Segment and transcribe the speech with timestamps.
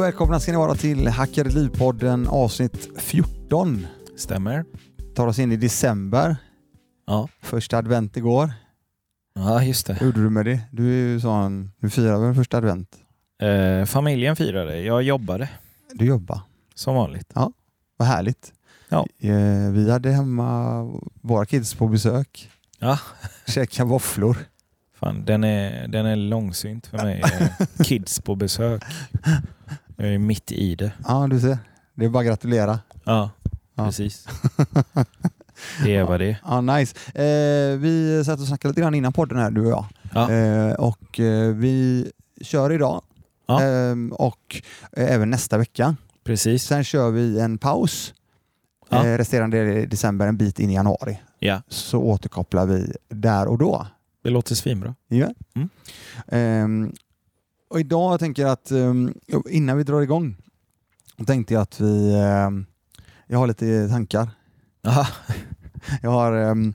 [0.00, 3.86] och välkomna ska ni vara till Hackar Liv-podden avsnitt 14.
[4.16, 4.64] Stämmer.
[5.14, 6.36] Tar oss in i december.
[7.06, 7.28] Ja.
[7.42, 8.52] Första advent igår.
[9.34, 9.94] Ja, just det.
[9.94, 10.60] Hur gjorde du med det?
[10.70, 12.96] Du är ju sån, du firar väl första advent?
[13.42, 14.80] Eh, familjen firade.
[14.80, 15.48] Jag jobbade
[15.94, 16.40] Du jobbar.
[16.74, 17.32] som vanligt.
[17.96, 18.52] Vad härligt.
[18.88, 19.06] Ja.
[19.18, 20.82] Eh, Vi hade hemma
[21.22, 22.50] våra kids på besök.
[22.78, 22.98] Ja.
[23.46, 24.36] Käka våfflor.
[24.94, 27.22] Fan, den är, den är långsynt för mig.
[27.40, 28.82] Eh, Kids på besök.
[30.00, 30.92] Jag är mitt i det.
[31.08, 31.58] Ja, du ser.
[31.94, 32.78] Det är bara att gratulera.
[33.04, 33.30] Ja,
[33.74, 33.84] Ja.
[33.84, 34.28] precis.
[35.84, 36.36] Det är vad det är.
[36.44, 36.96] Ja, nice.
[37.22, 39.84] Eh, vi satt och snackade lite grann innan podden här, du och jag.
[40.14, 40.30] Ja.
[40.32, 43.02] Eh, och eh, vi kör idag
[43.46, 43.62] Ja.
[43.64, 45.96] eh, och eh, även nästa vecka.
[46.24, 46.64] Precis.
[46.64, 48.14] Sen kör vi en paus
[48.88, 49.06] Ja.
[49.06, 51.20] eh, resterande december, en bit in i januari.
[51.38, 53.86] Ja, Så återkopplar vi där och då.
[54.24, 54.94] det låter svinbra.
[55.08, 55.28] Ja.
[55.54, 55.68] Mm.
[56.28, 56.92] Ehm,
[57.70, 59.14] och idag jag tänker att ehm,
[59.48, 60.36] innan vi drar igång
[61.26, 62.66] tänkte jag att vi ehm,
[63.26, 64.30] jag har lite tankar.
[64.86, 65.06] Aha.
[66.02, 66.74] Jag har, ehm,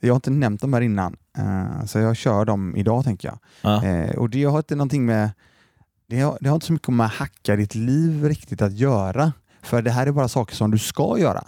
[0.00, 3.38] jag har inte nämnt dem här innan eh, så jag kör dem idag tänker jag.
[3.62, 3.84] Ja.
[3.84, 5.30] Eh, och det har inte någonting med
[6.08, 9.32] det har, det har inte så mycket med att hacka ditt liv riktigt att göra.
[9.62, 11.44] För det här är bara saker som du ska göra.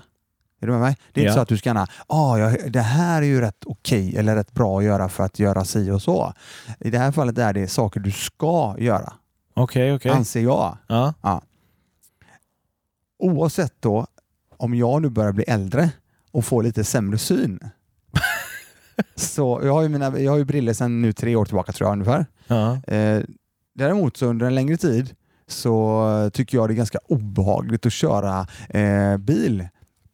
[0.60, 0.96] Är du med mig?
[1.12, 1.30] Det är Ja.
[1.30, 4.52] inte så att du ska ah, jag, det här är ju rätt okej eller rätt
[4.52, 6.32] bra att göra för att göra si och så.
[6.80, 9.12] I det här fallet är det saker du ska göra,
[9.54, 10.10] Okej, okej.
[10.10, 10.76] anser jag.
[10.88, 11.14] Ja.
[13.18, 14.06] Oavsett då
[14.56, 15.90] om jag nu börjar bli äldre
[16.32, 17.58] och får lite sämre syn.
[19.14, 21.88] så jag har ju, mina, jag har ju briller sedan nu tre år tillbaka tror
[21.88, 22.26] jag ungefär.
[22.46, 22.92] Ja.
[22.94, 23.22] Eh,
[23.74, 25.14] däremot så under en längre tid
[25.46, 29.68] så tycker jag det är ganska obehagligt att köra eh, bil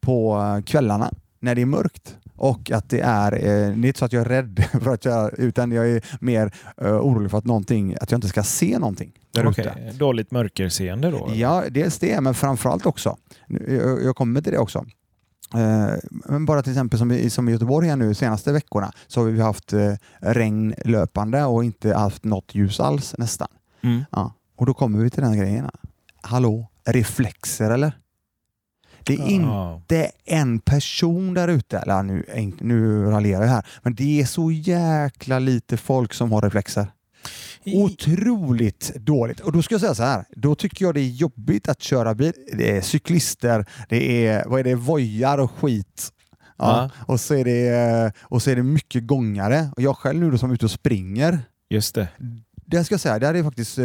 [0.05, 2.17] på kvällarna när det är mörkt.
[2.37, 5.05] Och att det är, eh, det är inte så att jag är rädd för att
[5.05, 8.79] jag, utan jag är mer eh, orolig för att någonting, att jag inte ska se
[8.79, 9.91] någonting där ute.
[9.93, 11.31] Dåligt mörkerseende då?
[11.33, 13.17] Ja, dels det, men framförallt också.
[13.47, 14.85] Nu, Jag, jag kommer till det också.
[15.53, 19.21] Eh, Men bara till exempel som i, som i Göteborg här nu senaste veckorna så
[19.21, 23.47] har vi haft eh, regn löpande och inte haft något ljus alls nästan.
[23.83, 24.03] Mm.
[24.11, 24.33] Ja.
[24.57, 25.69] Och då kommer vi till den grejen.
[26.21, 27.97] Hallå, reflexer eller?
[29.05, 32.25] Det är inte en person där ute, eller nu,
[32.59, 36.87] nu raljerar jag här, men det är så jäkla lite folk som har reflexer.
[37.65, 39.39] Otroligt dåligt.
[39.39, 42.15] Och då ska jag säga så här, då tycker jag det är jobbigt att köra
[42.15, 42.33] bil.
[42.57, 46.11] Det är cyklister, det är, vad är det, vojar och skit.
[46.57, 46.89] Ja.
[47.07, 49.69] Och, så är det, och så är det mycket gångare.
[49.75, 51.39] Och jag själv nu då som är ute och springer,
[51.69, 52.07] Just det.
[52.65, 53.77] Där ska jag säga, där är faktiskt...
[53.77, 53.83] eh,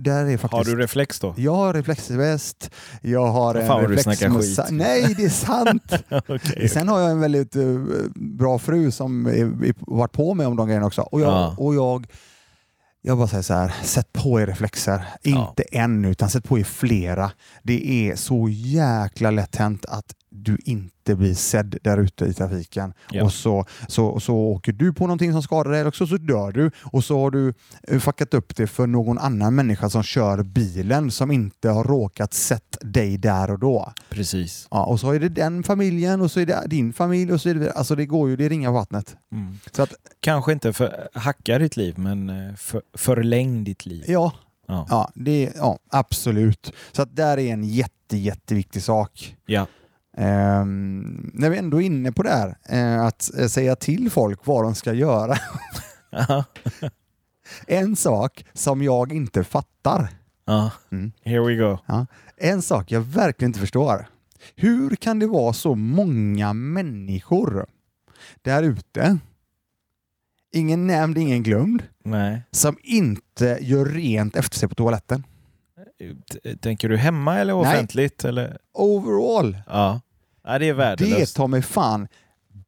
[0.00, 1.34] Där är faktiskt Har du reflex då?
[1.36, 2.70] jag har reflexväst,
[3.02, 4.66] jag har fan en snackar reflexmössa.
[4.70, 5.92] Nej, det är sant!
[6.28, 6.68] Okej.
[6.68, 7.64] Sen har jag en väldigt eh,
[8.14, 11.02] bra fru som är, varit på mig om de grejerna också.
[11.02, 11.54] Och jag, Ja.
[11.58, 12.06] och jag,
[13.02, 15.02] jag bara säger så här, sätt på er reflexer.
[15.22, 15.48] Ja.
[15.48, 17.30] Inte en, utan sätt på er flera.
[17.62, 20.12] Det är så jäkla lätt hänt att
[20.44, 22.92] du inte blir sedd där ute i trafiken.
[23.10, 23.24] Ja.
[23.24, 26.52] Och så, så, så åker du på någonting som skadar dig eller också så dör
[26.52, 26.70] du.
[26.84, 27.54] Och så har du
[27.88, 32.34] eh, fuckat upp det för någon annan människa som kör bilen som inte har råkat
[32.34, 33.92] sett dig där och då.
[34.10, 34.68] Precis.
[34.70, 37.48] Ja, och så är det den familjen och så är det din familj och så
[37.48, 39.16] är det, alltså det går ju, det ringar vattnet.
[39.32, 39.58] Mm.
[39.72, 44.04] Så att, Kanske inte för, hacka ditt liv, men eh, för, förläng ditt liv.
[44.08, 44.32] ja,
[44.70, 44.86] Ja.
[44.90, 46.72] ja, det, ja, absolut.
[46.92, 49.36] Så att där är en jätte, jätteviktig sak.
[49.46, 49.66] Ja.
[50.18, 54.46] Ehm, när vi ändå är inne på det här, eh, att eh, säga till folk
[54.46, 55.36] vad de ska göra.
[56.10, 56.44] Ja.
[57.66, 60.08] en sak som jag inte fattar,
[60.44, 60.70] ja.
[60.90, 61.12] Mm.
[61.22, 61.78] Here we go.
[62.36, 64.06] en sak jag verkligen inte förstår.
[64.56, 67.66] Hur kan det vara så många människor
[68.42, 69.18] där ute,
[70.52, 72.42] ingen nämnd, ingen glömd, Nej.
[72.50, 75.24] som inte gör rent efter sig på toaletten?
[76.32, 77.62] T- Tänker du hemma eller Nej.
[77.62, 78.24] offentligt?
[78.24, 78.58] Eller?
[78.72, 80.00] Overall, Ja.
[80.48, 81.36] Ja, det är det värdelöst.
[81.36, 82.08] tar mig fan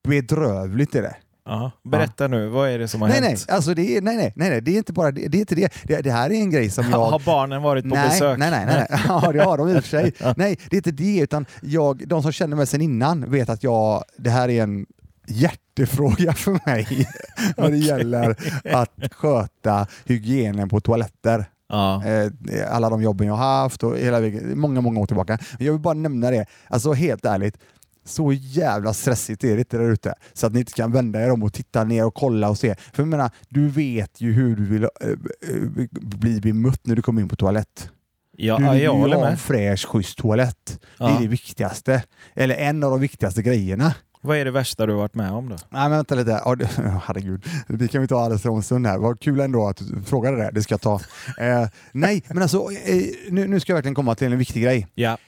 [0.03, 1.17] bedrövligt i det.
[1.45, 1.71] Ja.
[1.85, 3.47] Berätta nu, vad är det som har Nej, nej, hänt?
[3.49, 5.29] alltså det är, nej, nej, nej, nej, det är inte bara det.
[5.29, 5.73] Det, är inte det.
[5.85, 6.01] det.
[6.01, 6.99] Det här är en grej som jag...
[6.99, 8.39] Har barnen varit på nej, besök?
[8.39, 9.01] Nej, nej, nej, nej.
[9.09, 10.13] Ja, det har de i och för sig.
[10.37, 13.63] Nej, det är inte det, utan jag, de som känner mig sedan innan vet att
[13.63, 14.87] jag, det här är en
[15.29, 17.09] hjärtefråga för mig
[17.57, 21.45] vad det gäller att sköta hygienen på toaletter.
[21.71, 22.05] Ja.
[22.05, 22.31] Eh,
[22.71, 25.39] alla de jobben jag har haft och hela vägen, många, många år tillbaka.
[25.59, 26.47] Jag vill bara nämna det.
[26.69, 27.57] Alltså helt ärligt,
[28.05, 30.15] så jävla stressigt är det inte där ute.
[30.33, 32.75] Så att ni inte kan vända er om och titta ner och kolla och se.
[32.93, 37.03] För jag menar, du vet ju hur du vill eh, eh, bli bemött när du
[37.03, 37.91] kommer in på toalett.
[38.37, 40.81] Ja, du ja, vill jag ju ha en fräsch, schysst toalett.
[40.99, 41.19] Det är Ja.
[41.21, 42.03] det viktigaste.
[42.35, 45.49] Eller en av de viktigaste grejerna Vad är det värsta du har varit med om
[45.49, 45.57] då?
[45.69, 46.65] Nej men vänta lite, oh,
[47.07, 47.45] herregud.
[47.69, 48.99] Det kan vi ta alldeles om en stund här.
[48.99, 51.01] Vad kul ändå att du frågade det, det ska jag ta.
[51.39, 54.87] Eh, nej, men alltså eh, nu, nu ska jag verkligen komma till en viktig grej.
[54.95, 55.19] Ja.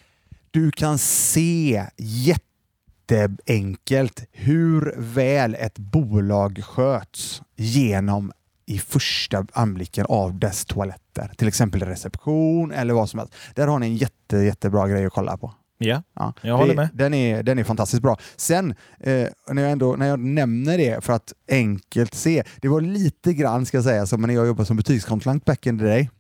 [0.51, 8.33] Du kan se jätteenkelt hur väl ett bolag sköts genom
[8.67, 11.33] i första anblicken av dess toaletter.
[11.37, 13.35] Till exempel reception eller vad som helst.
[13.55, 15.55] Där har ni en jätte, jättebra grej att kolla på.
[15.85, 16.89] Ja, Ja, jag håller med.
[16.95, 18.19] Den är, den är fantastiskt bra.
[18.37, 22.81] Sen, eh, när, jag ändå, när jag nämner det för att enkelt se, det var
[22.81, 26.11] lite grann ska jag säga som när jag jobbade som butikskontrollant back in the day.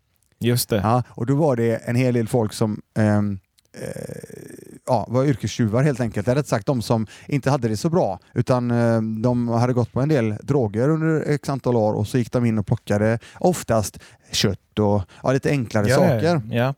[0.41, 0.77] Just det.
[0.77, 3.39] Ja, och då var det en hel del folk som ehm,
[3.79, 6.29] eh, ja, var yrkestjuvar helt enkelt.
[6.29, 9.93] Eller rätt sagt de som inte hade det så bra utan eh, de hade gått
[9.93, 13.19] på en del droger under x antal år och så gick de in och plockade
[13.39, 13.99] oftast
[14.33, 16.43] kött och ja, lite enklare ja, saker.
[16.51, 16.75] Ja.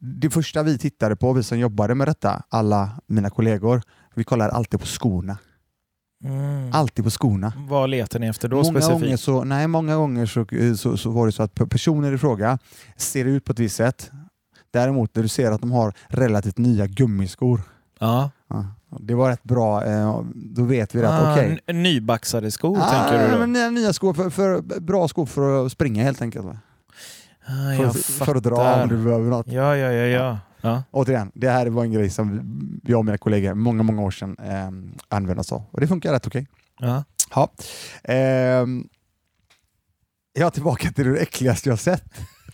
[0.00, 3.82] Det första vi tittade på, vi som jobbade med detta, alla mina kollegor,
[4.14, 5.38] vi kollade alltid på skorna.
[6.24, 6.70] Mm.
[6.72, 7.52] Alltid på skorna.
[7.68, 9.00] Vad letar ni efter då många specifikt?
[9.02, 10.46] gånger, så, nej, många gånger så,
[10.76, 12.58] så, så var det så att pe- personer i fråga
[12.96, 14.10] ser ut på ett visst sätt.
[14.72, 17.60] Däremot när du ser att de har relativt nya gummiskor,
[17.98, 18.30] Ja.
[18.48, 18.64] ja,
[19.00, 19.84] det var rätt bra.
[19.84, 21.60] Eh, då vet vi att Ah, okej.
[21.66, 23.38] n- Nybaxade skor Ah, tänker du då?
[23.38, 26.44] men nya, nya skor, för, för, bra skor för att springa helt enkelt.
[26.44, 26.58] Va?
[27.48, 29.46] Ah, För, jag för att dra om du behöver något.
[29.46, 30.06] Ja, ja, ja.
[30.06, 30.38] ja.
[30.60, 30.82] ja.
[30.90, 34.36] Återigen, det här var en grej som jag och mina kollegor många, många år sedan
[34.38, 34.70] eh,
[35.16, 35.62] använde oss av.
[35.70, 36.46] Och det funkar rätt okej.
[36.80, 37.04] ja.
[37.34, 37.50] Ja.
[38.04, 38.88] Ehm,
[40.32, 42.04] ja, tillbaka till det äckligaste jag sett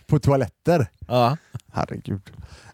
[0.07, 0.87] på toaletter.
[1.07, 1.37] ja.
[1.73, 2.21] Herregud.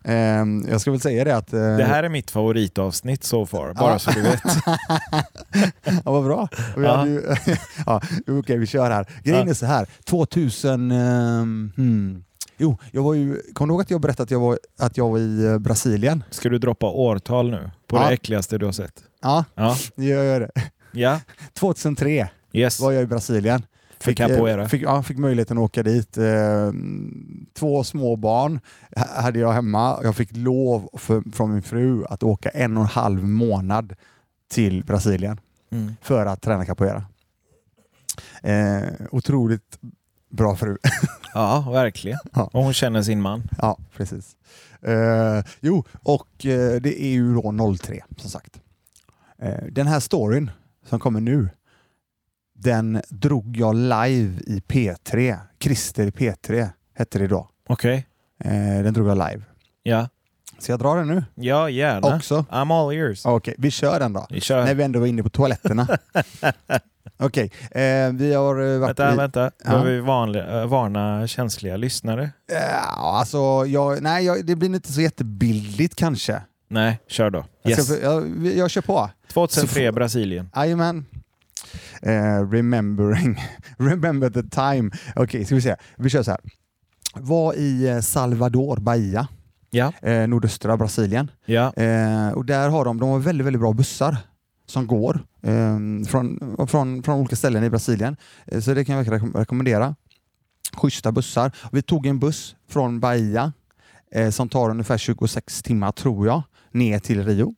[0.04, 1.54] Ehm, jag ska väl säga det att...
[1.54, 4.00] eh, Det här är mitt favoritavsnitt so far, bara Ja.
[4.00, 4.42] så du vet.
[6.06, 6.48] ja, vad bra.
[6.78, 7.08] Vi Ja.
[7.08, 7.24] ju,
[7.86, 9.06] ja, Okej, vi kör här.
[9.24, 9.50] Grejen Ja.
[9.50, 9.88] är så här.
[10.06, 10.92] 2000...
[10.92, 12.24] ehm, hmm.
[12.62, 13.42] Jo, jag var ju...
[13.54, 16.24] Kommer du ihåg att jag berättade att jag var, att jag var i eh, Brasilien?
[16.30, 18.08] Ska du droppa årtal nu på Ja.
[18.08, 18.94] det äckligaste du har sett?
[19.22, 19.76] Ja, Ja.
[19.96, 20.52] jag gör det.
[20.92, 21.20] Ja.
[21.54, 22.80] 2003 Yes.
[22.80, 23.64] var jag i Brasilien.
[24.00, 24.62] För capoeira.
[24.62, 26.18] eh, Fick, ja, fick möjligheten att åka dit.
[26.18, 26.72] Eh,
[27.54, 28.60] två små barn
[28.96, 30.00] ha- hade jag hemma.
[30.04, 33.94] Jag fick lov för, från min fru att åka en och en halv månad
[34.52, 35.40] till Brasilien
[35.72, 35.94] Mm.
[36.02, 37.04] för att träna capoeira.
[38.44, 39.80] Eh, otroligt
[40.30, 40.78] bra fru.
[41.34, 42.18] Ja, verkligen.
[42.34, 42.50] Ja.
[42.54, 43.44] Och hon känner sin man.
[43.58, 44.36] ja, precis.
[44.82, 48.60] Eh, jo, och eh, det är ju då 03 som sagt.
[49.72, 50.52] Den här storyn
[50.86, 51.50] som kommer nu,
[52.60, 55.38] den drog jag live i P3.
[55.60, 57.50] Christer i P3 hette det då.
[57.70, 58.06] Okej.
[58.44, 58.52] Eh,
[58.84, 59.42] den drog jag live.
[59.84, 60.08] Ja.
[60.60, 62.16] Så jag drar den nu Ja, gärna.
[62.16, 62.46] också.
[62.52, 63.26] I'm all ears.
[63.26, 64.28] Okej, vi kör den då.
[64.30, 64.66] Vi kör.
[64.66, 65.88] När vi ändå var inne på toaletterna.
[67.18, 69.18] Okej, eh, vi har eh, varit Vänta, i...
[69.18, 69.42] vänta.
[69.64, 69.70] Ja.
[69.72, 72.32] Behöver vi vanliga, äh, varna känsliga lyssnare?
[72.52, 76.42] Ja, alltså, jag, nej, jag, det blir inte så jättebildligt kanske.
[76.68, 77.46] Nej, kör då.
[77.64, 77.86] Jag, Yes.
[77.88, 79.10] ska, jag, jag kör på.
[79.34, 80.50] 2003 så Brasilien.
[80.56, 81.06] Jajamän.
[82.02, 83.40] Eh, remembering.
[83.78, 84.92] Remember the time.
[85.16, 85.76] Okej, ska vi se.
[85.98, 86.40] Vi kör så här.
[87.16, 89.28] Var i eh, Salvador, Bahia,
[89.72, 89.94] Ja.
[90.02, 91.32] eh, nordöstra Brasilien.
[91.46, 91.74] Ja.
[91.74, 94.18] Eh, och där har de, de har väldigt, väldigt bra bussar
[94.66, 98.16] som går eh, från, från, från olika ställen i Brasilien.
[98.46, 99.96] Eh, så det kan jag verkligen rekom- rekommendera.
[100.74, 101.52] Schyssta bussar.
[101.72, 103.54] Vi tog en buss från Bahia
[104.12, 106.42] eh, som tar ungefär 26 timmar tror jag,
[106.72, 107.54] ner till Rio.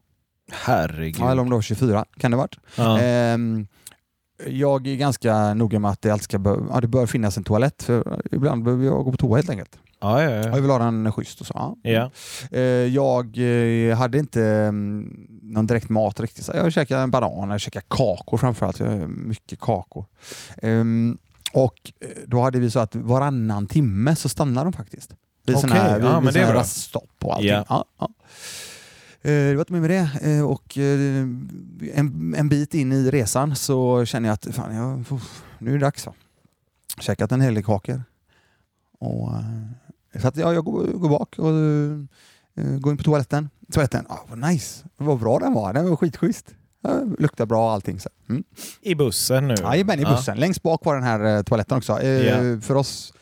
[0.52, 1.16] Herregud.
[1.20, 2.58] Ja, eller om det var 24, kan det ha varit.
[2.76, 3.00] Ja.
[4.48, 7.44] Jag är ganska noga med att det alltid ska bör, ja, det bör finnas en
[7.44, 9.78] toalett, för ibland behöver jag gå på toa helt enkelt.
[10.00, 10.44] ja, ja, ja.
[10.44, 11.78] jag vill ha den schysst och så.
[11.84, 12.12] Ja.
[12.52, 16.50] Eh, jag eh, hade inte mm, någon direkt mat riktigt.
[16.54, 18.80] Jag käkade en banan, jag käkade kakor framförallt.
[19.08, 20.06] Mycket kakor.
[20.58, 21.18] Ehm,
[21.54, 25.12] och eh, då hade vi så att varannan timme så stannade de faktiskt.
[25.46, 26.64] Vid Okej, sådana här, vid, ja, vid men det är bra.
[27.22, 27.50] och allting.
[27.50, 27.66] Ja.
[27.70, 28.10] Ja, ja.
[29.24, 30.10] Eh, Det var inte mer med det.
[30.38, 31.26] Eh, Och eh,
[31.94, 35.04] en, en bit in i resan så känner jag att fan, jag,
[35.60, 36.06] nu är det dags.
[36.06, 36.14] Va?
[37.00, 38.04] Käkat en hel del kakor.
[39.00, 39.30] Och,
[40.22, 41.54] så att, ja, jag går, går bak och
[42.82, 43.50] går in på toaletten.
[43.72, 44.86] Toaletten, ah, vad nice.
[44.98, 45.74] Vad bra den var.
[45.74, 46.56] Den var skitschysst.
[46.84, 48.00] Ja, luktar bra allting.
[48.00, 48.10] Så.
[48.30, 48.44] Mm.
[48.82, 49.56] I bussen nu?
[49.62, 50.38] Jajamän, i bussen.
[50.38, 52.02] Längst bak var den här toaletten också.
[52.04, 52.62] Ja.
[52.62, 53.14] För oss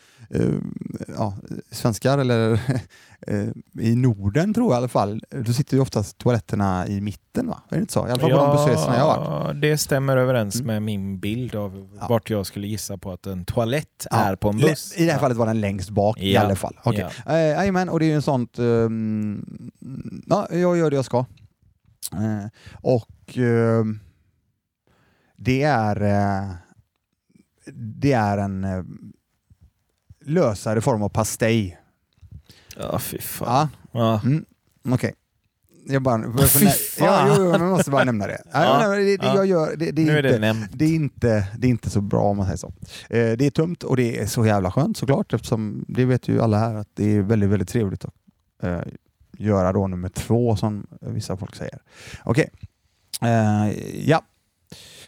[1.16, 1.36] ja,
[1.70, 2.52] svenskar, eller
[3.26, 3.48] eh,
[3.80, 7.62] i Norden tror jag i alla fall, då sitter ju oftast toaletterna i mitten va?
[7.70, 8.08] Är det inte så?
[8.08, 9.60] I alla fall på de bussresorna jag har varit.
[9.60, 10.66] Det stämmer överens Mm.
[10.66, 12.06] med min bild av Ja.
[12.08, 14.94] vart jag skulle gissa på att en toalett Ja, är på en buss.
[14.96, 16.78] I det här fallet var den längst bak i alla fall.
[16.84, 17.06] Okej.
[17.26, 17.32] Ja.
[17.32, 18.58] Eh, Jajamän, och det är ju en sånt...
[18.58, 19.70] ehm,
[20.26, 21.18] ja, jag gör det jag ska.
[22.12, 22.46] Eh,
[22.82, 23.98] och ehm,
[25.36, 26.02] det är...
[26.02, 26.50] eh,
[27.74, 28.82] det är en eh,
[30.30, 31.78] lösare form av pastej.
[32.76, 33.68] Ja, fy fan.
[33.92, 34.20] Ja, Ja.
[34.24, 34.44] mm,
[34.90, 35.14] okej.
[35.86, 37.28] Jag, bara, Fy ja, fan.
[37.28, 38.42] jo, jo, jag måste bara nämna det.
[38.52, 39.36] Ja, Ja, det, det, ja.
[39.36, 42.46] jag gör, det, är inte, det, är inte, det är inte så bra om man
[42.46, 42.72] säger så.
[43.10, 46.40] Eh, det är tungt och det är så jävla skönt såklart eftersom det vet ju
[46.42, 48.14] alla här att det är väldigt, väldigt trevligt att
[48.62, 48.80] eh,
[49.38, 51.78] göra då nummer två som vissa folk säger.
[52.24, 52.50] Okej,
[53.22, 53.70] eh,
[54.08, 54.22] ja.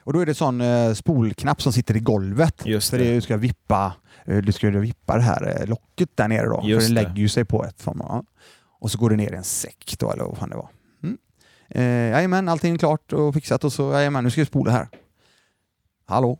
[0.05, 2.67] Och då är det sån eh, spolknapp som sitter i golvet.
[2.67, 3.15] Just för det.
[3.15, 3.95] Du ska vippa,
[4.25, 6.61] eh, du ska vippa det här eh, locket där nere då.
[6.65, 8.03] Just för det lägger ju sig på ett form
[8.81, 10.69] Och så går det ner i en säck då, eller vad fan det var.
[11.03, 11.19] Mm.
[11.69, 14.89] Eh, jajamän, allting är klart och fixat och så, jajamän, nu ska vi spola här.
[16.07, 16.39] Hallå?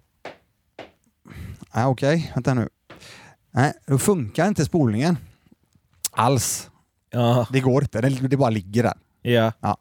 [1.75, 2.69] Nej, okej, vänta nu.
[3.51, 5.17] Nej, då funkar inte spolningen.
[6.11, 6.71] Alls.
[7.11, 8.99] Ja, Det går inte, det, bara ligger där.
[9.61, 9.77] ja.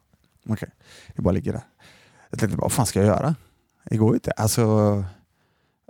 [0.48, 0.68] Okej,
[1.16, 1.62] det bara ligger där.
[2.30, 3.34] Jag tänkte, vad fan ska jag göra?
[3.84, 4.30] Det går ju inte.
[4.30, 4.64] Alltså...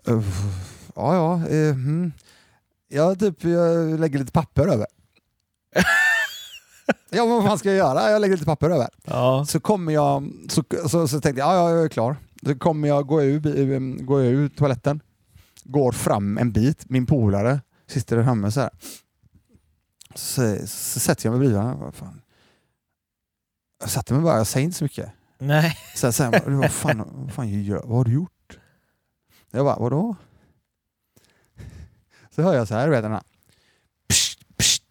[0.08, 0.24] Uh,
[0.94, 1.48] ja, ja.
[1.50, 2.12] Uh, mm.
[2.88, 4.86] Jag typ jag lägger lite papper över.
[7.10, 8.10] ja, vad fan ska jag göra?
[8.10, 8.88] Jag lägger lite papper över.
[9.04, 9.44] ja.
[9.48, 12.16] Så kommer jag, så, så, så tänkte jag, ja, ja, jag är klar.
[12.46, 15.00] Så kommer jag gå ur, går jag ur toaletten,
[15.64, 18.70] går fram en bit, min polare sitter där framme så här.
[20.14, 22.20] Så, så sätter jag mig bredvid honom.
[23.80, 25.10] Jag satte mig bara, jag säger inte så mycket.
[25.46, 25.76] Nej.
[25.94, 28.58] Så säger han, vad fan, vad fan gör, vad har du gjort?
[29.50, 30.16] Jag bara, vadå?
[32.34, 33.22] Så hör jag så här, du vet den här.
[34.08, 34.82] Psst, psst.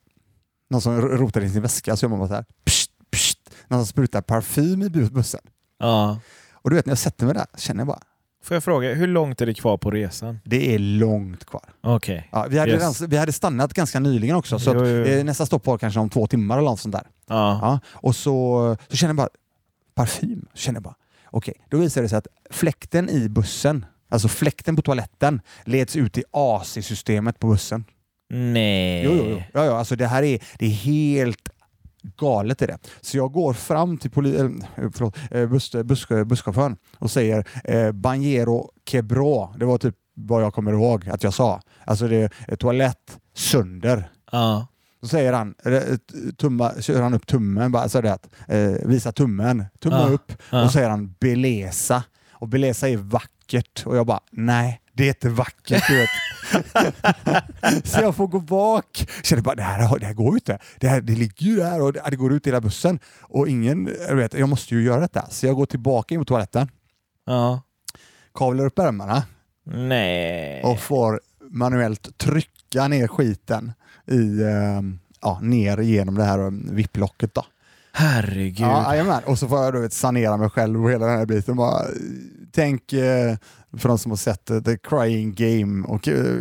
[0.70, 2.46] Någon som rotar i sin väska så gör man bara så här.
[2.65, 3.39] Psst, psst.
[3.67, 5.41] Någon som sprutar parfym i bu- bussen.
[5.79, 6.20] Ja.
[6.53, 8.00] Och du vet när jag sätter mig där känner jag bara,
[8.43, 10.39] Får jag fråga, hur långt är det kvar på resan?
[10.46, 11.74] det är långt kvar.
[11.81, 12.29] Okej.
[12.31, 13.01] Ja, vi, hade Yes.
[13.01, 15.03] vi hade stannat ganska nyligen också så Jo, jo, jo.
[15.05, 17.08] eh, nästa stopp var kanske om två timmar eller något sånt där.
[17.27, 17.60] Ja.
[17.62, 19.29] Ja, och så, så känner jag bara,
[19.95, 20.48] parfym.
[20.53, 20.95] Så känner jag bara,
[21.25, 26.17] okej, då visar det sig att fläkten i bussen, alltså fläkten på toaletten, leds ut
[26.17, 27.86] i AC-systemet på bussen.
[28.29, 29.03] Nej.
[29.03, 29.41] Jo, jo, jo.
[29.53, 31.50] Ja, ja, alltså det här är, det är helt
[32.17, 32.77] galet är det.
[33.01, 34.50] Så jag går fram till poli, eh,
[34.93, 39.48] förlåt, eh, buss, buss, busschauffören och säger eh, Banjero Quebra.
[39.57, 41.62] Det var typ vad jag kommer ihåg att jag sa.
[41.86, 44.12] Alltså det är toalett sönder.
[44.31, 44.67] Ja.
[45.01, 45.55] Då säger han,
[46.38, 50.34] tumma, kör han upp tummen, bara så det att, eh, visa tummen, tumma Ja, upp
[50.50, 50.62] ja.
[50.63, 52.03] och så säger han belesa.
[52.31, 55.84] Och belesa är vackert och jag bara nej, det är inte vackert.
[55.88, 56.10] Du vet.
[57.88, 59.08] så jag får gå bak.
[59.24, 60.60] Känner bara det här, det här går ju inte.
[60.79, 63.00] Det, här, det ligger ju där och det, det går ut i hela bussen.
[63.22, 65.29] Och ingen, jag, vet, jag måste ju göra detta.
[65.29, 66.70] Så jag går tillbaka in på toaletten,
[67.25, 67.62] Ja.
[68.34, 69.24] kavlar upp ärmarna
[69.65, 70.63] Nej.
[70.63, 73.74] och får manuellt trycka ner skiten
[74.08, 74.81] i, eh,
[75.22, 77.34] ja, ner genom det här eh, vipplocket.
[77.34, 77.46] Då.
[77.93, 78.60] Herregud.
[78.67, 79.24] Ja, jajamän.
[79.25, 81.55] och så får jag då vet, sanera mig själv och hela den här biten.
[81.55, 81.81] Bara,
[82.51, 83.36] tänk eh,
[83.77, 86.36] för de som har sett eh, The Crying Game och, eh,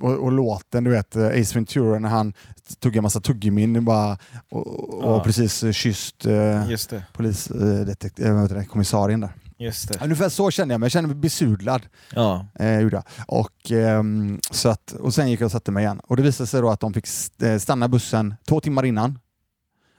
[0.00, 2.32] och, och låten, du vet eh, Ace Ventura när han
[2.80, 4.18] tog en massa tuggummin bara,
[4.50, 4.66] och,
[5.04, 5.24] och Ja.
[5.24, 6.68] precis eh, kysst eh,
[7.12, 9.30] polisdetektiv, eh, det, kommissarien där.
[9.58, 10.04] Just det.
[10.04, 11.86] Ungefär så kände jag mig, jag kände mig besudlad.
[12.12, 12.46] Ja.
[12.54, 13.04] Eh, gjorde jag.
[13.26, 16.00] Och, ehm, så att, och sen gick jag och satte mig igen.
[16.00, 19.18] Och det visade sig då att de fick st- eh, stanna bussen två timmar innan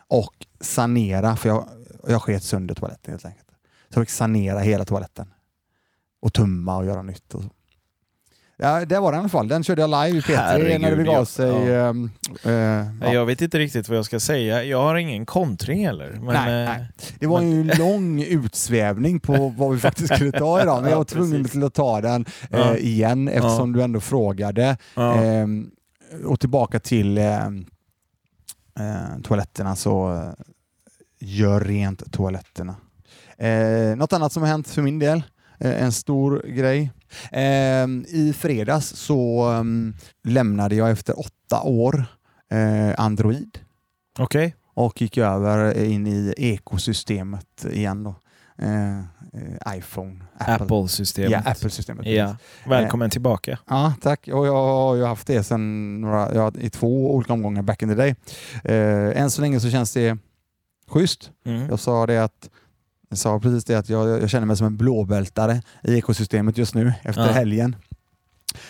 [0.08, 1.70] och sanera, för jag,
[2.08, 3.48] jag sket sönder toaletten helt enkelt.
[3.94, 5.34] Så jag fick sanera hela toaletten.
[6.22, 7.34] Och tumma och göra nytt.
[7.34, 7.50] Och så.
[8.58, 9.48] Ja, det var den i alla fall.
[9.48, 11.50] Den körde jag live i P3 Herregud, när det begav sig.
[11.66, 11.90] Ja.
[12.44, 12.52] eh,
[13.02, 13.14] ja.
[13.14, 14.64] Jag vet inte riktigt vad jag ska säga.
[14.64, 16.12] Jag har ingen kontring heller.
[16.12, 16.88] Men, Nej, eh, nej.
[17.20, 20.98] Det var ju en lång utsvävning på vad vi faktiskt skulle ta idag, men jag
[20.98, 22.78] var tvungen till att ta den eh, Ja.
[22.78, 24.78] igen eftersom du ändå frågade.
[24.98, 25.70] Ehm,
[26.26, 27.50] och tillbaka till eh,
[29.24, 30.32] toaletterna så eh,
[31.20, 32.76] gör rent toaletterna.
[33.38, 35.24] Eh, något annat som har hänt för min del, eh,
[35.60, 36.92] en stor grej.
[37.32, 39.94] Ehm, I fredags så ehm,
[40.24, 42.06] lämnade jag efter åtta år
[42.52, 43.60] eh, Android
[44.20, 44.56] Okej.
[44.74, 48.16] och gick över in i ekosystemet igen då.
[48.58, 50.54] Eh, eh, iPhone, Apple.
[50.54, 51.32] Apple-systemet.
[51.32, 52.06] Ja, Apple-systemet.
[52.06, 52.38] Ja.
[52.66, 53.60] Välkommen tillbaka.
[53.68, 54.28] Ja, tack.
[54.28, 57.90] Och jag har ju haft det sedan några, ja, i två olika omgångar back in
[57.90, 58.16] the day.
[58.64, 60.18] Eh, än så länge så känns det
[60.88, 61.32] schysst.
[61.46, 61.70] Mm.
[61.70, 62.50] Jag sa det att
[63.16, 66.76] jag sa precis det att jag, jag känner mig som en blåbältare i ekosystemet just
[66.76, 67.32] nu efter Ja.
[67.32, 67.76] helgen.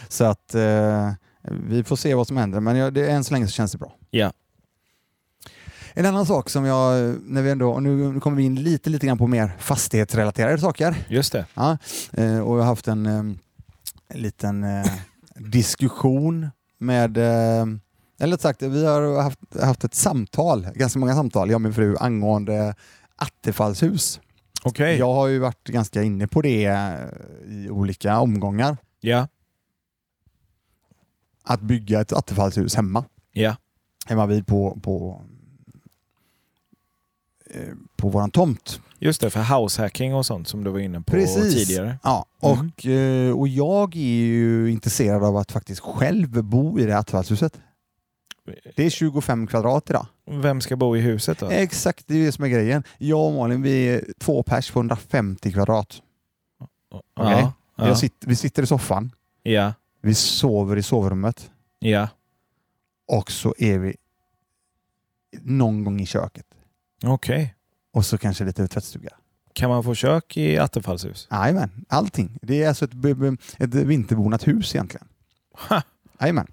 [0.08, 1.12] Så att eh,
[1.70, 3.78] vi får se vad som händer, men jag, det, än så länge så känns det
[3.78, 3.94] bra.
[4.10, 4.34] Ja.
[5.94, 9.08] En annan sak som jag, när vi ändå, och nu kommer vi in lite, lite
[9.08, 10.96] grann på mer fastighetsrelaterade saker.
[11.08, 11.46] Just det.
[11.54, 11.78] Ja,
[12.14, 13.14] eh, och jag har haft en, eh,
[14.08, 14.86] en liten eh,
[15.36, 16.50] diskussion
[16.80, 17.66] med, eh,
[18.20, 21.74] eller rätt sagt, vi har haft, haft ett samtal, ganska många samtal, jag och min
[21.74, 22.76] fru, angående
[23.16, 24.20] attefallshus.
[24.66, 24.98] Okej.
[24.98, 26.96] Jag har ju varit ganska inne på det eh,
[27.48, 29.28] i olika omgångar, Ja.
[31.44, 33.06] att bygga ett attefallshus hemma.
[33.32, 33.56] Ja.
[34.06, 35.22] Hemma vid på, på,
[37.50, 38.82] eh, på på våran tomt.
[39.00, 41.54] Just det, för househacking och sånt som du var inne på Precis.
[41.54, 42.00] tidigare.
[42.04, 42.72] Ja, Mm.
[42.78, 47.00] och, eh, och jag är ju intresserad av att faktiskt själv bo i det här
[47.00, 47.60] attefallshuset.
[48.76, 50.08] Det är 25 kvadrat idag.
[50.26, 51.50] Vem ska bo i huset då?
[51.50, 52.84] Exakt, det är det som är grejen.
[52.98, 56.02] Jag och Malin, vi är två pers på 150 kvadrat.
[56.92, 57.48] Ja, okej.
[57.76, 59.12] ja, sitter, vi sitter i soffan,
[59.44, 62.10] ja, vi sover i sovrummet ja.
[63.08, 63.96] och så är vi
[65.42, 66.46] någon gång i köket.
[67.04, 67.56] Okej.
[67.94, 69.10] Och så kanske lite tvättstuga.
[69.54, 71.28] Kan man få kök i attefallshus?
[71.32, 72.40] Jajamän, allting.
[72.42, 72.92] Det är alltså ett,
[73.58, 75.08] ett vinterbonat hus egentligen.
[76.20, 76.48] Jajamän.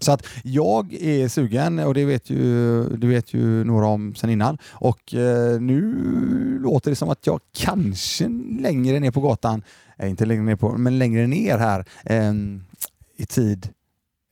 [0.00, 4.30] Så att jag är sugen och det vet ju, det vet ju några om sen
[4.30, 4.58] innan.
[4.70, 8.28] Och eh, nu låter det som att jag kanske
[8.60, 9.62] längre ner på gatan,
[9.98, 12.32] eh, inte längre ner på, men längre ner här eh,
[13.16, 13.68] i tid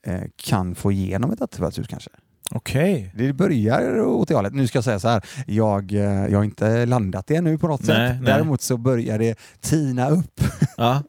[0.07, 2.11] eh, kan få igenom ett attefallshus kanske.
[2.51, 3.13] Okej.
[3.17, 4.55] Det börjar åt det hållet.
[4.55, 7.69] Nu ska jag säga så här, jag, eh, jag har inte landat det nu på
[7.69, 8.17] något Nej, sätt.
[8.23, 8.33] nej.
[8.33, 10.41] Däremot så börjar det tina upp.
[10.77, 11.03] Ja.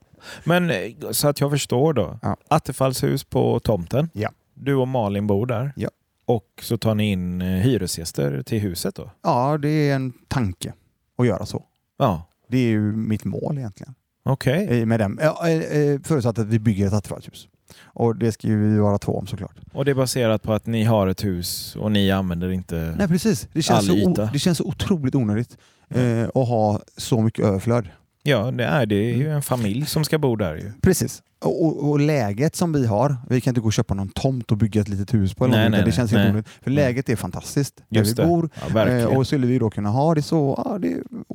[0.44, 0.75] Men eh,
[1.12, 2.20] så att jag förstår då.
[2.22, 2.38] Ja.
[2.48, 4.10] Attefallshus på tomten.
[4.13, 4.30] Ja.
[4.60, 5.74] Du och Malin bor där.
[5.75, 5.89] Ja.
[6.25, 9.12] Och så tar ni in eh, hyresgäster till huset då?
[9.24, 10.74] Ja, det är en tanke
[11.18, 11.63] att göra så.
[11.98, 12.24] Ja.
[12.50, 13.96] Det är ju mitt mål egentligen.
[14.24, 14.86] Okej.
[14.86, 15.20] Med dem.
[15.22, 17.48] Ja, eh, eh, Förutsatt att vi bygger ett attefallshus.
[17.84, 19.56] Och det ska ju vi vara två om såklart.
[19.74, 22.96] Och det är baserat på att ni har ett hus och ni använder inte...
[22.98, 24.30] Nej precis, det känns, All så, yta.
[24.34, 25.58] det känns så otroligt onödigt
[25.89, 27.89] eh, att ha så mycket överflöd.
[28.24, 29.20] Ja, det är, det är Mm.
[29.22, 30.72] ju en familj som ska bo där ju.
[30.82, 31.22] Precis.
[31.42, 34.58] Och, och, läget som vi har, vi kan inte gå och köpa någon tomt och
[34.58, 35.46] bygga ett litet hus på.
[35.46, 36.30] Eller Nej, nej, det känns nej.
[36.30, 36.48] onödigt.
[36.62, 38.30] För läget är fantastiskt Just där det.
[38.30, 38.50] vi bor.
[38.74, 38.88] Ja.
[38.88, 40.88] Eh, och skulle vi då kunna ha det så, ja, det,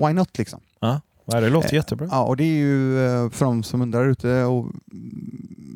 [0.07, 0.61] why not liksom.
[0.81, 2.09] ja, det låter Eh, jättebra.
[2.11, 4.77] Ja, och det är ju eh, för de som undrar ute och mm,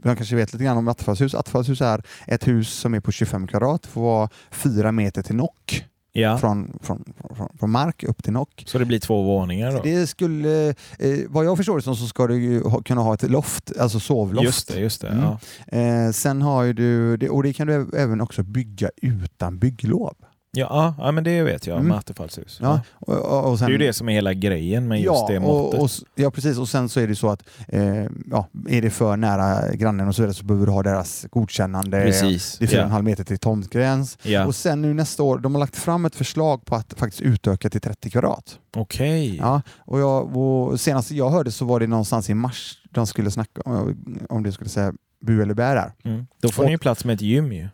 [0.03, 1.35] de kanske vet lite grann om attefallshus.
[1.35, 5.85] Attefallshus är ett hus som är på 25 kvadrat, får vara fyra meter till nock
[6.19, 6.39] Ja.
[6.39, 7.05] från, från,
[7.37, 8.65] från, från mark upp till nock.
[8.67, 9.81] Så det blir två våningar då?
[9.83, 13.15] Det skulle, eh, vad jag förstår det som så ska du ju ha, kunna ha
[13.15, 14.45] ett loft, alltså sovloft.
[14.45, 15.09] Just det, just det.
[15.09, 15.25] Mm.
[15.25, 15.39] Ja.
[15.79, 20.15] Eh, sen har du, det, och det kan du även också bygga utan bygglov.
[20.51, 20.67] Ja,
[20.99, 21.89] ja, ja, men det vet jag Mm.
[21.89, 22.59] med attefallshus.
[22.63, 23.13] Ja, Ja.
[23.15, 25.41] och, och, och sen, Det är ju det som är hela grejen med just det
[25.41, 25.81] måttet.
[25.81, 26.59] Och, ja, precis.
[26.59, 30.15] Och sen så är det så att eh, ja, är det för nära grannen och
[30.15, 32.03] så vidare så behöver du ha deras godkännande.
[32.03, 32.57] Precis.
[32.59, 32.93] Det är fyra och en ja.
[32.93, 34.19] halv meter till tomtgräns.
[34.23, 34.47] Ja.
[34.47, 37.71] Och sen nu nästa år, de har lagt fram ett förslag på att faktiskt utöka
[37.71, 38.59] till 30 kvadrat.
[38.77, 39.37] Okej.
[39.37, 43.31] Ja, och, jag, och senast jag hörde så var det någonstans i mars de skulle
[43.31, 43.97] snacka om,
[44.29, 44.93] om det skulle säga
[45.27, 45.93] bu eller bär där.
[46.05, 46.27] Mm.
[46.43, 47.69] Då får Och- ni ju plats med ett gym ju.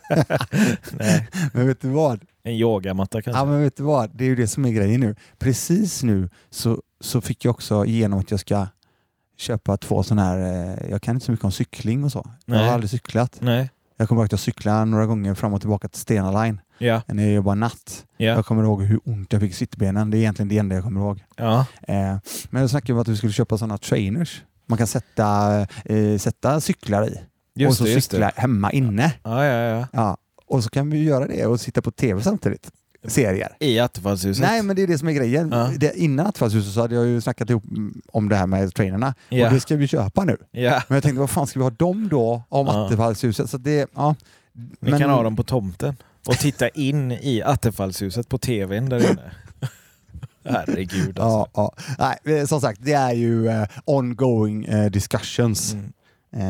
[0.92, 2.20] Nej, Men vet du vad?
[2.44, 3.40] en yogamatta kanske.
[3.40, 4.10] Ja, men vet du vad?
[4.16, 5.14] Det är ju det som är grejen nu.
[5.38, 8.66] Precis nu så, så fick jag också igenom att jag ska
[9.38, 12.30] köpa två sådana här, eh, jag kan inte så mycket om cykling och så.
[12.46, 12.66] Jag Nej.
[12.66, 13.38] har aldrig cyklat.
[13.40, 13.70] Nej.
[13.96, 17.02] Jag kommer ihåg att jag cyklade några gånger fram och tillbaka till Stena Line Ja.
[17.06, 18.04] när jag jobbade natt.
[18.16, 18.26] Ja.
[18.26, 20.10] Jag kommer ihåg hur ont jag fick i sittbenen.
[20.10, 21.24] Det är egentligen det enda jag kommer ihåg.
[21.36, 21.66] Ja.
[21.82, 22.16] Eh,
[22.50, 24.42] men jag snackade om att vi skulle köpa sådana trainers.
[24.66, 27.20] Man kan sätta, eh, sätta cyklar i
[27.54, 28.32] och Just så det, cykla det.
[28.40, 29.12] hemma inne.
[29.22, 29.86] Ja, ja, ja.
[29.92, 30.16] Ja.
[30.46, 32.70] Och så kan vi göra det och sitta på tv samtidigt.
[33.06, 33.56] Serier.
[33.60, 34.42] I attefallshuset.
[34.46, 35.50] Nej, men det är det som är grejen.
[35.52, 35.70] Ja.
[35.76, 39.14] Det, innan Attefallshuset så hade jag ju snackat ihop mm, om det här med trainerna
[39.28, 39.46] Ja.
[39.46, 40.36] och det ska vi köpa nu.
[40.50, 40.82] Ja.
[40.88, 42.86] Men jag tänkte, vad fan ska vi ha dem då om Ja.
[42.86, 43.50] Attefallshuset?
[43.50, 44.14] Så det, ja.
[44.80, 49.32] Ni kan ha dem på tomten och titta in i attefallshuset på tvn där inne.
[50.44, 51.74] Herregud Ja, alltså.
[51.98, 52.16] ja.
[52.24, 55.72] Nej, eh, som sagt, det är ju eh, ongoing eh, discussions.
[55.72, 55.92] Mm.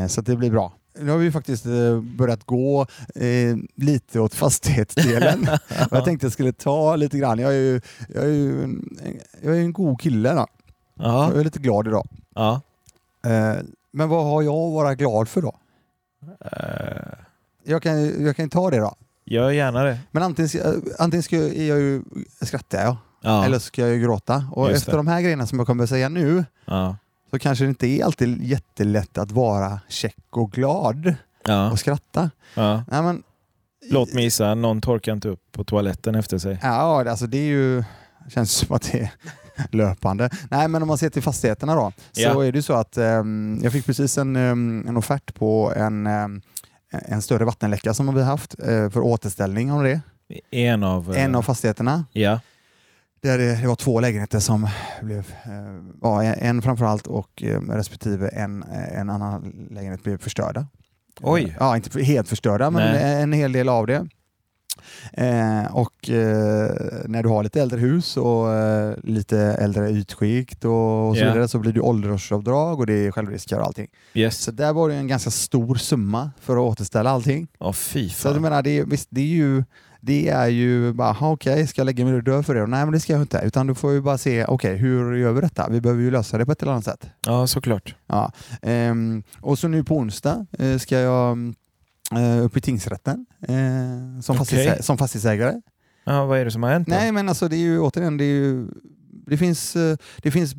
[0.03, 0.73] Eh, så det blir bra.
[0.99, 2.81] Nu har vi faktiskt eh, börjat gå
[3.15, 5.47] eh, lite åt fastighetsdelen.
[5.91, 7.39] Jag tänkte jag skulle ta lite grann.
[7.39, 7.81] Jag är ju,
[8.13, 8.89] jag är ju en,
[9.41, 10.33] jag är en god kille.
[10.33, 10.47] Då.
[10.99, 11.29] Ja.
[11.31, 12.07] Jag är lite glad idag.
[12.35, 12.61] ja.
[13.25, 13.55] Eh,
[13.95, 15.55] men vad har jag att vara glad för då?
[16.45, 17.13] Eh,
[17.63, 18.95] Jag kan, jag kan ta det då.
[19.25, 19.99] gör gärna det.
[20.11, 20.49] Men antingen,
[20.99, 22.01] antingen ska jag, jag ju,
[22.41, 23.45] skrattar jag Ja.
[23.45, 24.45] eller så ska jag ju gråta.
[24.51, 24.97] Och Just efter det.
[24.97, 26.97] de här grejerna som jag kommer säga nu ja.
[27.33, 31.15] Så kanske det inte är alltid jättelätt att vara check och glad
[31.45, 31.71] Ja.
[31.71, 32.29] och skratta.
[32.55, 32.83] ja.
[32.91, 33.23] Nej, men,
[33.91, 36.59] Låt mig gissa, någon torkar inte upp på toaletten efter sig.
[36.61, 37.83] Ja, alltså det är ju...
[38.29, 39.09] känns som att det är
[39.75, 40.29] löpande.
[40.51, 41.91] Nej, men om man ser till fastigheterna då.
[42.11, 42.45] Så Ja.
[42.45, 46.41] är det så att ehm, jag fick precis en, ehm, en offert på en, ehm,
[46.91, 50.01] en större vattenläcka som vi har haft eh, för återställning av det.
[50.51, 51.15] En av...
[51.15, 52.05] eh, En av fastigheterna.
[52.11, 52.39] Ja.
[53.23, 54.67] Där det, det var två lägenheter som
[55.01, 55.51] blev, eh,
[56.01, 60.67] ja, en- framförallt och eh, respektive en, eh, en annan lägenhet blev förstörda.
[61.21, 61.55] Oj.
[61.59, 63.21] Ja, inte helt förstörda, men Nej.
[63.21, 64.07] en hel del av det.
[65.13, 66.71] Eh, och eh,
[67.05, 71.27] när du har lite äldre hus och eh, lite äldre ytskikt och, och så Ja.
[71.33, 73.87] vidare så blir det åldersavdrag och det är självrisker och allting.
[74.13, 74.37] Yes.
[74.37, 77.47] Så där var det en ganska stor summa för att återställa allting.
[77.59, 78.41] Åh fy Så jag fan.
[78.41, 79.63] menar, det visst, det är ju
[80.05, 82.67] det är ju bara, "Ha, okej, ska jag lägga mig och dö för det?
[82.67, 83.41] Nej, men det ska jag inte.
[83.45, 85.69] Utan du får ju bara se, okej, hur gör vi detta?
[85.69, 87.07] Vi behöver ju lösa det på ett eller annat sätt.
[87.25, 87.95] Ja, såklart.
[88.07, 88.31] Ja.
[88.61, 91.37] Ehm, och så nu på onsdag eh, ska jag
[92.15, 93.55] eh, upp i tingsrätten eh,
[94.21, 94.37] som, Okej.
[94.37, 95.61] fastighetsägare, som fastighetsägare.
[96.05, 96.93] Ja, vad är det som har hänt då?
[96.95, 98.67] Nej, men alltså det är ju återigen, det är ju
[99.27, 100.55] det finns, eh, det finns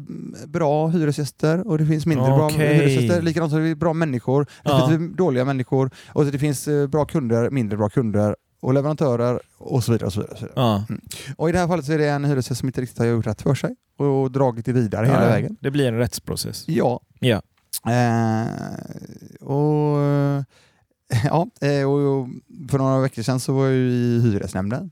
[0.47, 2.75] bra hyresgäster och det finns mindre bra Okej.
[2.75, 3.23] hyresgäster.
[3.23, 4.91] Likadant så är det bra människor, Ja.
[5.17, 5.91] dåliga människor.
[6.09, 10.07] Och det finns bra kunder, mindre bra kunder och leverantörer och så vidare.
[10.07, 10.53] Och, så vidare, och, så vidare.
[10.57, 10.85] Ja.
[11.37, 13.27] och i det här fallet så är det en hyresgäst som inte riktigt har gjort
[13.27, 15.57] rätt för sig och dragit det vidare hela Ja, vägen.
[15.61, 16.65] Det blir en rättsprocess.
[16.69, 17.01] Ja.
[17.21, 17.43] Ja.
[17.93, 18.49] Eh,
[19.41, 19.99] och,
[21.25, 22.29] ja, eh, och och
[22.71, 24.91] för några veckor sedan så var jag i hyresnämnden.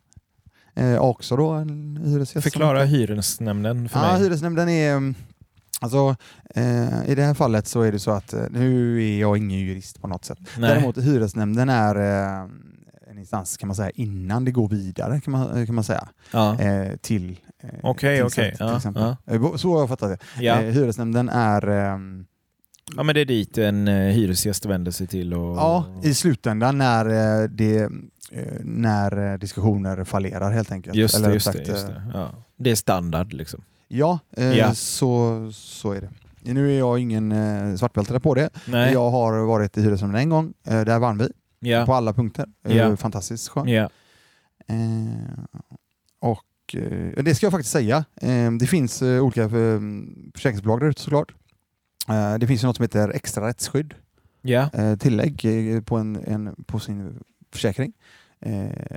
[0.74, 2.42] Eh, också då en hyresgäst.
[2.44, 4.22] Förklara hyresnämnden för Ja, mig.
[4.22, 4.92] hyresnämnden är...
[4.92, 5.14] mm,
[5.80, 6.16] Alltså,
[6.54, 9.58] eh, I det här fallet så är det så att, eh, nu är jag ingen
[9.60, 10.38] jurist på något sätt.
[10.58, 10.70] Nej.
[10.74, 12.48] Däremot hyresnämnden är eh,
[13.12, 16.08] en instans kan man säga innan det går vidare kan man, kan man säga.
[16.32, 16.60] Ja.
[16.60, 18.56] Eh, till eh, Okej, tingsrätt, okej.
[18.56, 19.02] till Ja, exempel.
[19.24, 19.34] ja.
[19.34, 20.42] Eh, Så har jag fattat det.
[20.44, 20.60] Ja.
[20.62, 22.24] Eh, hyresnämnden är ehm,
[22.96, 25.56] ja, men det är dit en eh, hyresgäst vänder sig till och...
[25.56, 27.06] Ja, i slutändan när,
[27.42, 27.78] eh, det,
[28.30, 30.96] eh, när eh, diskussioner fallerar helt enkelt.
[30.96, 32.02] Just Eller det, just rätt det, sagt, just eh, det.
[32.14, 32.30] Ja.
[32.56, 33.62] Det är standard liksom.
[33.88, 34.74] Ja, eh, Ja.
[34.74, 36.10] Så, så är det.
[36.52, 38.50] Nu är jag ingen eh, svartbältare på det.
[38.66, 38.92] Nej.
[38.92, 40.52] Jag har varit i hyresnämnden en gång.
[40.66, 41.28] Eh, där vann vi
[41.62, 41.86] Ja.
[41.86, 42.46] på alla punkter.
[42.62, 42.96] Ja.
[42.96, 43.70] Fantastiskt skönt.
[43.70, 43.90] Ja.
[44.66, 45.44] Eh,
[46.18, 48.04] och eh, det ska jag faktiskt säga.
[48.16, 49.48] Eh, det finns eh, olika
[50.34, 51.34] försäkringsbolag där ute såklart.
[52.40, 53.94] Det finns ju något som heter extra rättsskydd.
[54.72, 55.42] Eh, tillägg
[55.86, 57.20] på, en, en, på sin
[57.52, 57.92] försäkring.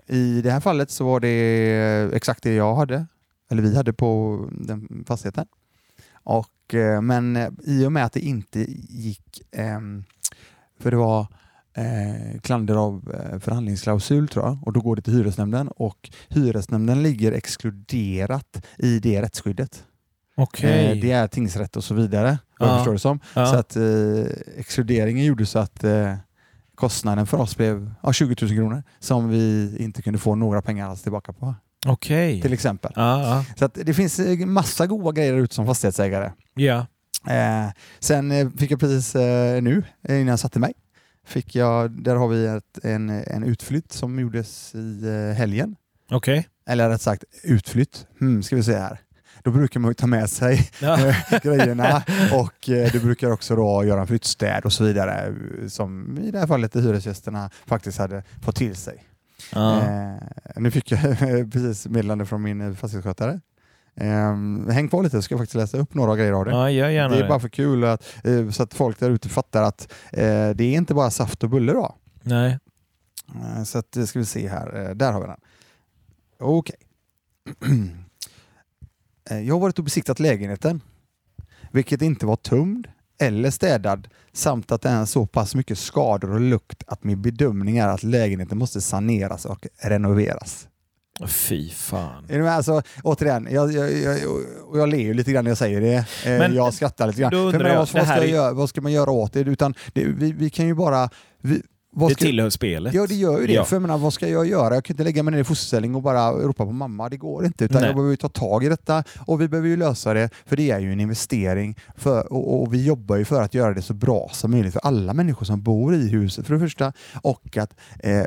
[0.08, 3.06] I det här fallet så var det exakt det jag hade,
[3.50, 5.46] eller vi hade på den fastigheten.
[6.14, 10.04] Och, men i och med att det inte gick, ehm,
[10.80, 11.28] för det var
[11.76, 17.04] eh, klander av eh, förhandlingsklausul tror jag, och då går det till hyresnämnden och hyresnämnden
[17.04, 19.84] ligger exkluderat i det rättsskyddet.
[20.38, 20.92] Okej.
[20.92, 22.78] Eh, det är tingsrätt och så vidare, vad jag Ja.
[22.80, 23.20] förstår det som.
[23.34, 23.46] Ja.
[23.46, 23.84] Så att eh,
[24.58, 26.14] exkluderingen gjorde så att eh,
[26.76, 30.90] kostnaden för oss blev ja, 20 000 kronor som vi inte kunde få några pengar
[30.90, 31.56] alls tillbaka på.
[31.88, 32.42] Okej.
[32.42, 32.92] Till exempel.
[32.96, 33.46] Ja, ja.
[33.56, 36.32] Så att det finns eh, massa goda grejer ute som fastighetsägare.
[36.56, 36.86] ja.
[37.30, 37.68] Eh,
[38.00, 39.16] sen fick jag precis
[39.62, 40.74] nu, innan jag satte mig,
[41.26, 45.76] fick jag, där har vi ett, en, en utflytt som gjordes i eh, helgen.
[46.12, 46.48] Okej.
[46.68, 49.00] Eller rätt sagt utflytt, hmm, ska vi se här.
[49.44, 51.14] Då brukar man ju ta med sig Ja.
[51.44, 55.36] grejerna och eh, du brukar också då göra en flyttstäd och så vidare
[55.68, 59.04] som i det här fallet hyresgästerna faktiskt hade fått till sig.
[59.54, 59.82] Ja.
[59.82, 60.18] Eh,
[60.56, 61.02] nu fick jag
[61.52, 63.40] precis meddelande från min eh, fastighetsskötare.
[63.98, 64.36] Eh,
[64.74, 66.52] häng kvar lite så ska jag faktiskt läsa upp några grejer av det.
[66.52, 69.30] ja, gör gärna det är bara för kul att, eh, så att folk där ute
[69.30, 71.96] fattar att eh, det är inte bara saft och bulle då.
[72.24, 72.60] Nej.
[73.36, 74.94] Eh, Så att, det ska vi se här.
[74.96, 75.40] Där har vi den.
[76.40, 76.76] Okej.
[79.30, 80.82] Eh, Jag har varit och besiktat lägenheten,
[81.72, 82.88] vilket inte var tömd
[83.22, 87.78] eller städad samt att det är så pass mycket skador och lukt att min bedömning
[87.78, 90.68] är att lägenheten måste saneras och renoveras.
[91.28, 92.24] Fy fan.
[92.28, 92.48] Med?
[92.48, 94.18] Alltså, återigen, jag, jag, jag,
[94.70, 95.96] och jag ler ju lite grann när jag säger det.
[95.96, 96.06] Eh,
[96.40, 97.32] Men jag skrattar lite grann.
[97.32, 99.40] För jag, vad, det ska är- göra, vad ska man göra åt det?
[99.40, 101.10] Utan det, vi, vi kan ju bara...
[101.42, 101.62] Vi,
[101.98, 102.94] vad Det ska, tillhör spelet.
[102.94, 103.54] Ja, det gör ju det.
[103.54, 103.64] Ja.
[103.66, 104.74] För jag menar, vad ska jag göra?
[104.76, 107.10] Jag kan inte lägga mig ner i fosterställning och bara ropa på mamma.
[107.10, 107.66] Det går inte.
[107.66, 107.86] Utan Nej.
[107.88, 110.30] jag behöver ju ta tag i detta och vi behöver ju lösa det.
[110.46, 113.74] För det är ju en investering för, och, och vi jobbar ju för att göra
[113.74, 116.94] det så bra som möjligt för alla människor som bor i huset för det första.
[117.22, 118.20] Och att eh,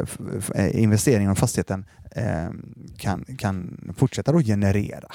[0.55, 1.85] eh, investeringen i fastigheten
[2.97, 5.09] kan, kan fortsätta då generera.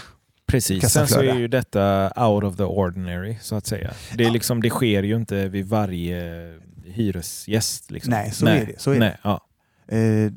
[0.46, 0.90] Precis.
[0.92, 3.94] Sen så är ju detta out of the ordinary, så att säga.
[4.18, 4.34] Det, är Ja.
[4.34, 6.54] liksom, det sker ju inte vid varje
[6.86, 7.92] hyresgäst.
[7.92, 8.12] Liksom.
[8.12, 9.00] Nej, så är det, så är det.
[9.00, 9.42] Nej, Ja.
[9.88, 10.32] Eh,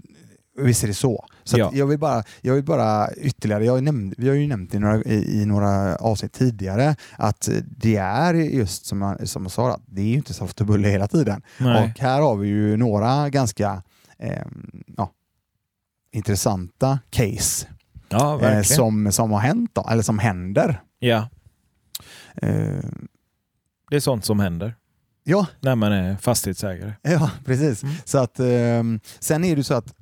[0.59, 1.25] visst är det så.
[1.45, 1.69] så Ja.
[1.69, 4.79] att jag, vill bara, jag vill bara ytterligare, jag nämnde, vi har ju nämnt i
[4.79, 9.71] några, i, i några avsnitt tidigare att det är just som jag, som jag sa,
[9.75, 11.43] att det är ju inte saft och bulle hela tiden.
[11.59, 11.85] Nej.
[11.95, 13.83] Och här har vi ju några ganska
[14.19, 14.47] eh,
[14.97, 15.11] ja,
[16.17, 17.67] intressanta case
[18.09, 20.81] ja, eh, som, som har hänt, då, eller som händer.
[20.99, 21.29] Ja,
[22.43, 22.85] Eh,
[23.91, 24.75] det är sånt som händer
[25.25, 26.93] ja, när man är fastighetsägare.
[27.03, 27.83] Ja, precis.
[27.83, 27.95] Mm.
[28.05, 29.95] Så att, ehm, sen är det så att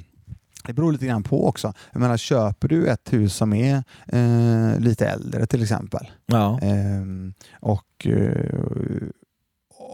[0.66, 1.72] det beror lite grann på också.
[1.92, 6.58] Jag menar, köper du ett hus som är eh, lite äldre till exempel Ja.
[6.62, 9.08] ehm, och, eh,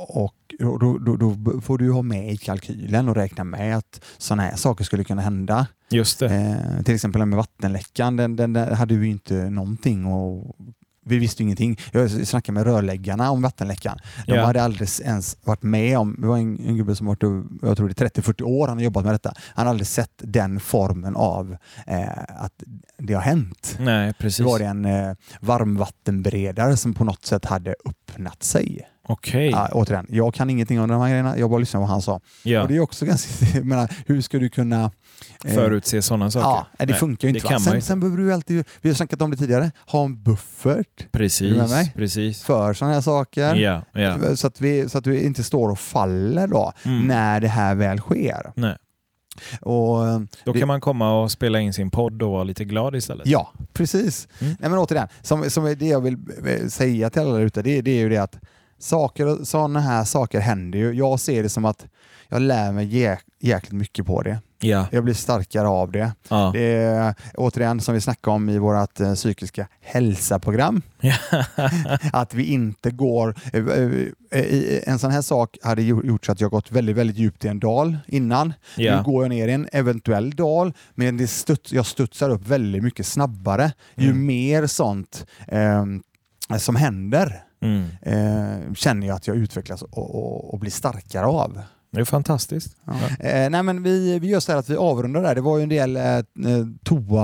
[0.09, 3.77] och och då, då, då får du ju ha med i kalkylen och räkna med
[3.77, 5.67] att sådana här saker skulle kunna hända.
[5.91, 6.23] Just.
[6.23, 6.31] Eh,
[6.85, 10.57] till exempel med vattenläckan, den, den, den hade vi ju inte någonting att
[11.07, 11.79] vi visste ingenting.
[11.93, 13.99] Jag snackade med rörläggarna om vattenläckan.
[14.27, 14.45] De Ja.
[14.47, 17.23] hade aldrig ens varit med om, det var en, en gubbe som varit,
[17.63, 19.33] jag tror det är 30-40 år han har jobbat med detta.
[19.55, 22.63] Han har aldrig sett den formen av eh, att
[22.99, 23.77] det har hänt.
[23.81, 24.39] Nej, precis.
[24.39, 28.81] Det var en eh, varmvattenberedare som på något sätt hade öppnat sig.
[29.07, 29.51] Okej.
[29.51, 32.03] Ja, återigen, jag kan ingenting om de här grejerna, jag bara lyssnar på vad han
[32.03, 32.21] sa.
[32.43, 32.63] Ja.
[32.63, 34.91] Och det är också ganska, jag menar, hur ska du kunna
[35.45, 36.47] eh, Förutse sådana saker.
[36.49, 37.49] Ja, det Nej, funkar ju det inte.
[37.49, 41.13] kan Sen, sen behöver du alltid, vi har snackat om det tidigare, ha en buffert
[41.13, 41.57] Precis.
[41.57, 41.93] med mig?
[41.97, 42.43] precis.
[42.43, 43.55] för sådana här saker.
[43.55, 44.37] Ja, ja.
[44.37, 47.07] Så, att vi, så att du inte står och faller då Mm.
[47.07, 48.53] när det här väl sker.
[48.57, 48.77] Nej.
[49.61, 49.97] Och,
[50.45, 53.27] Då Det- kan man komma och spela in sin podd och vara lite glad istället.
[53.27, 54.29] ja, precis.
[54.41, 54.55] Mm.
[54.61, 57.81] Nej, men återigen, som, som det jag vill eh, säga till alla där ute, det,
[57.83, 58.39] det är ju det att
[58.85, 60.93] saker, sådana här saker händer ju.
[60.93, 61.87] Jag ser det som att
[62.29, 64.39] jag lär mig jä, jäkligt mycket på det.
[64.61, 64.87] Ja.
[64.93, 66.13] Jag blir starkare av det.
[66.29, 66.51] ja.
[66.55, 70.83] Det är återigen som vi snackade om i vårt eh, psykiska hälsa-program.
[72.13, 73.35] att vi inte går...
[73.53, 73.65] eh,
[74.31, 77.17] eh, i- En sån här sak hade gjo- gjort så att jag gått väldigt, väldigt
[77.17, 78.53] djupt i en dal innan.
[78.77, 78.97] Ja.
[78.97, 82.83] Nu går jag ner i en eventuell dal, men det studs, jag studsar upp väldigt
[82.83, 84.27] mycket snabbare ju Mm.
[84.27, 85.85] mer sånt eh,
[86.59, 87.41] som händer.
[87.65, 87.85] Mm.
[88.03, 91.61] Eh, känner jag att jag utvecklas och, och, och blir starkare av.
[91.91, 92.77] Det är fantastiskt.
[92.85, 92.93] Ja.
[93.29, 95.35] Eh, nej men vi, vi gör så här att vi avrundar där.
[95.35, 96.21] Det var ju en del eh,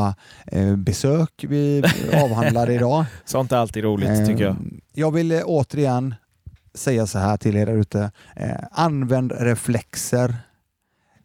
[0.06, 1.82] toa-besök vi
[2.24, 3.04] avhandlade idag.
[3.24, 4.50] Sånt är alltid roligt tycker jag.
[4.52, 4.56] Eh,
[4.94, 6.14] Jag vill eh, återigen
[6.74, 8.10] säga så här till er där ute.
[8.36, 10.34] Eh, använd reflexer.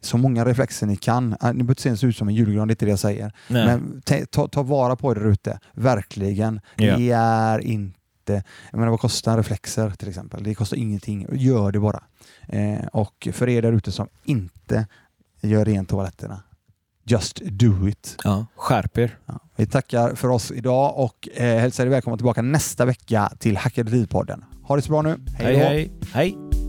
[0.00, 1.32] Så många reflexer ni kan.
[1.42, 3.32] Eh, Ni behöver inte se ut som en julgran, det är inte det jag säger.
[3.48, 3.66] Nej.
[3.66, 5.58] Men ta, ta vara på er där ute.
[5.72, 6.60] Verkligen.
[6.76, 6.96] Ja.
[6.96, 7.95] Det är inte...
[8.32, 10.42] Jag menar, vad kostar reflexer till exempel?
[10.42, 11.26] Det kostar ingenting.
[11.32, 12.02] Gör det bara.
[12.48, 14.86] Eh, och för er där ute som inte
[15.40, 16.42] gör rent toaletterna,
[17.04, 18.16] just do it.
[18.24, 18.46] ja.
[18.56, 19.18] Skärp er.
[19.26, 19.38] Ja.
[19.56, 24.44] Vi tackar för oss idag och eh, hälsar er välkomna tillbaka nästa vecka till Hackeripodden.
[24.62, 25.16] Ha det så bra nu.
[25.38, 25.58] Hej då.
[25.58, 25.92] hej.
[26.12, 26.65] Hej.